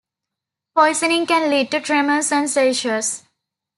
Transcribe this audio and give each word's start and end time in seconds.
Poisoning 0.75 1.27
can 1.27 1.51
lead 1.51 1.69
to 1.69 1.79
tremors 1.79 2.31
and 2.31 2.49
seizures. 2.49 3.21